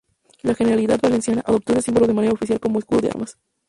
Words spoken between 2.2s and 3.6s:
oficial como escudo de armas.